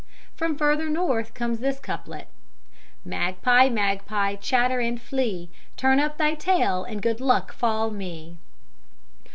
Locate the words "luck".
7.21-7.53